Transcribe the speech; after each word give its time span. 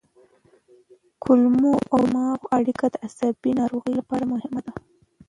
کولمو 1.23 1.73
او 1.93 1.99
دماغ 2.07 2.39
اړیکه 2.57 2.85
د 2.89 2.95
عصبي 3.05 3.51
ناروغیو 3.59 3.97
لپاره 3.99 4.23
مهمه 4.33 4.61
ده. 4.65 4.73